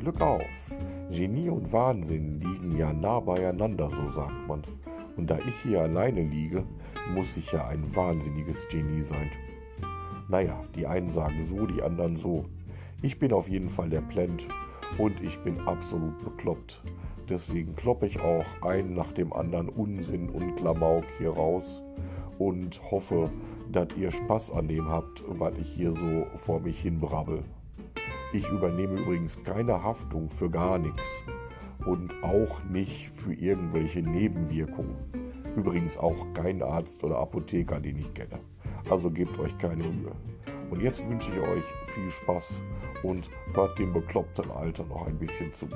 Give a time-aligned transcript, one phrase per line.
[0.00, 0.42] Glück auf.
[1.10, 4.62] Genie und Wahnsinn liegen ja nah beieinander, so sagt man.
[5.18, 6.64] Und da ich hier alleine liege,
[7.14, 9.30] muss ich ja ein wahnsinniges Genie sein.
[10.28, 12.46] Naja, die einen sagen so, die anderen so.
[13.02, 14.48] Ich bin auf jeden Fall der Plent
[14.96, 16.82] und ich bin absolut bekloppt.
[17.28, 21.82] Deswegen kloppe ich auch einen nach dem anderen Unsinn und Klamauk hier raus
[22.38, 23.30] und hoffe,
[23.70, 27.44] dass ihr Spaß an dem habt, was ich hier so vor mich hin brabbel.
[28.32, 31.02] Ich übernehme übrigens keine Haftung für gar nichts
[31.84, 34.94] und auch nicht für irgendwelche Nebenwirkungen.
[35.56, 38.38] Übrigens auch kein Arzt oder Apotheker, den ich kenne.
[38.88, 40.12] Also gebt euch keine Mühe.
[40.70, 42.60] Und jetzt wünsche ich euch viel Spaß
[43.02, 45.66] und hört dem bekloppten Alter noch ein bisschen zu.